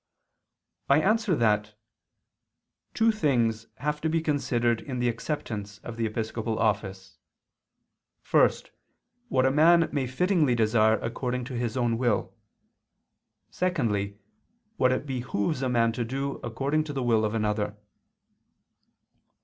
I 0.89 0.99
answer 0.99 1.35
that, 1.35 1.75
Two 2.95 3.11
things 3.11 3.67
have 3.75 4.01
to 4.01 4.09
be 4.09 4.19
considered 4.19 4.81
in 4.81 4.97
the 4.97 5.07
acceptance 5.07 5.77
of 5.83 5.95
the 5.95 6.07
episcopal 6.07 6.57
office: 6.57 7.19
first, 8.19 8.71
what 9.29 9.45
a 9.45 9.51
man 9.51 9.87
may 9.91 10.07
fittingly 10.07 10.55
desire 10.55 10.97
according 11.01 11.43
to 11.43 11.53
his 11.53 11.77
own 11.77 11.99
will; 11.99 12.33
secondly, 13.51 14.17
what 14.77 14.91
it 14.91 15.05
behooves 15.05 15.61
a 15.61 15.69
man 15.69 15.91
to 15.91 16.03
do 16.03 16.37
according 16.37 16.83
to 16.85 16.93
the 16.93 17.03
will 17.03 17.23
of 17.23 17.35
another. 17.35 17.77